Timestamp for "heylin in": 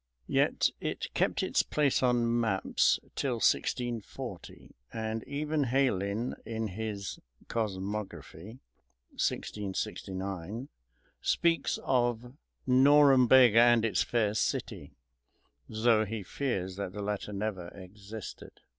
5.65-6.69